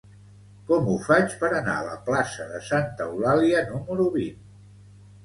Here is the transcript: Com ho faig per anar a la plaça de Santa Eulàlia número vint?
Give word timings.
Com 0.69 0.87
ho 0.93 0.93
faig 1.07 1.35
per 1.43 1.51
anar 1.57 1.75
a 1.81 1.83
la 1.87 1.97
plaça 2.07 2.47
de 2.53 2.63
Santa 2.71 3.07
Eulàlia 3.11 3.61
número 3.69 4.09
vint? 4.17 4.41